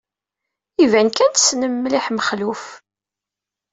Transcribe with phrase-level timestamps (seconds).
[0.83, 2.65] Iban kan tessnem mliḥ Mexluf.